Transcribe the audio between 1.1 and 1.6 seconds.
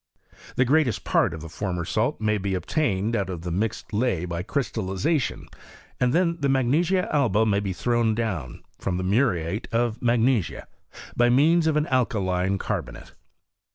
of the